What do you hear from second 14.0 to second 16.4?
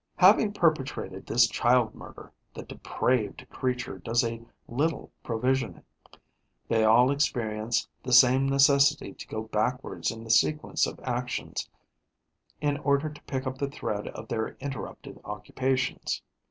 of their interrupted occupations.